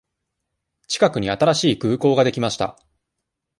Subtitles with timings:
[0.87, 2.75] 近くに新しい空港ができました。